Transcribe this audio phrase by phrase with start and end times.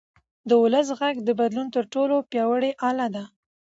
[0.49, 3.23] د ولس غږ د بدلون تر ټولو پیاوړی اله ده